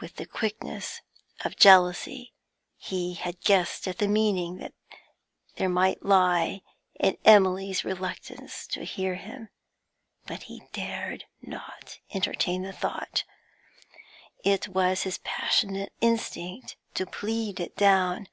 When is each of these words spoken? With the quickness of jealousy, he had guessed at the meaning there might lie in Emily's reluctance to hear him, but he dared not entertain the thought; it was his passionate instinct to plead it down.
With 0.00 0.14
the 0.14 0.26
quickness 0.26 1.00
of 1.44 1.56
jealousy, 1.56 2.32
he 2.76 3.14
had 3.14 3.40
guessed 3.40 3.88
at 3.88 3.98
the 3.98 4.06
meaning 4.06 4.64
there 5.56 5.68
might 5.68 6.04
lie 6.04 6.62
in 7.00 7.18
Emily's 7.24 7.84
reluctance 7.84 8.64
to 8.68 8.84
hear 8.84 9.16
him, 9.16 9.48
but 10.24 10.44
he 10.44 10.62
dared 10.72 11.24
not 11.42 11.98
entertain 12.14 12.62
the 12.62 12.72
thought; 12.72 13.24
it 14.44 14.68
was 14.68 15.02
his 15.02 15.18
passionate 15.18 15.92
instinct 16.00 16.76
to 16.94 17.04
plead 17.04 17.58
it 17.58 17.76
down. 17.76 18.28